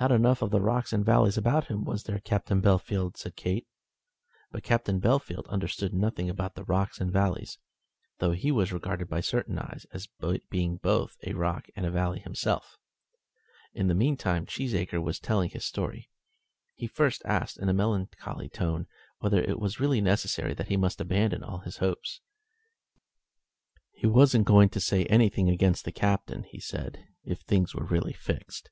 [0.00, 3.66] "Not enough of the rocks and valleys about him, was there, Captain Bellfield?" said Kate.
[4.50, 7.58] But Captain Bellfield understood nothing about the rocks and valleys,
[8.20, 10.08] though he was regarded by certain eyes as
[10.48, 12.78] being both a rock and a valley himself.
[13.74, 16.08] In the meantime Cheesacre was telling his story.
[16.76, 18.86] He first asked, in a melancholy tone,
[19.18, 22.22] whether it was really necessary that he must abandon all his hopes.
[23.92, 28.14] "He wasn't going to say anything against the Captain," he said, "if things were really
[28.14, 28.70] fixed.